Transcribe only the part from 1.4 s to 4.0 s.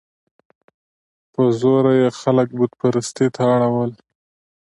زوره یې خلک بت پرستۍ ته اړول.